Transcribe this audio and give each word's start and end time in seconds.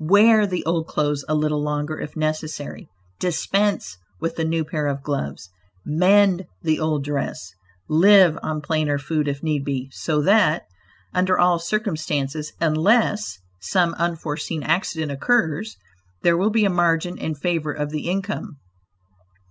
Wear 0.00 0.46
the 0.46 0.64
old 0.64 0.86
clothes 0.86 1.26
a 1.28 1.34
little 1.34 1.60
longer 1.62 2.00
if 2.00 2.16
necessary; 2.16 2.88
dispense 3.18 3.98
with 4.18 4.34
the 4.34 4.42
new 4.46 4.64
pair 4.64 4.86
of 4.86 5.02
gloves; 5.02 5.50
mend 5.84 6.46
the 6.62 6.80
old 6.80 7.04
dress: 7.04 7.52
live 7.86 8.38
on 8.42 8.62
plainer 8.62 8.96
food 8.96 9.28
if 9.28 9.42
need 9.42 9.62
be; 9.62 9.90
so 9.92 10.22
that, 10.22 10.62
under 11.12 11.38
all 11.38 11.58
circumstances, 11.58 12.54
unless 12.62 13.40
some 13.60 13.92
unforeseen 13.98 14.62
accident 14.62 15.12
occurs, 15.12 15.76
there 16.22 16.38
will 16.38 16.48
be 16.50 16.64
a 16.64 16.70
margin 16.70 17.18
in 17.18 17.34
favor 17.34 17.70
of 17.74 17.90
the 17.90 18.08
income. 18.08 18.56